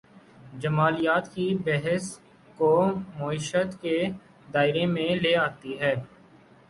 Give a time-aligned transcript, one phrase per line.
[0.53, 2.05] جمالیات کی بحث
[2.57, 2.71] کو
[3.17, 3.97] معیشت کے
[4.53, 5.93] دائرے میں لے آتی ہے۔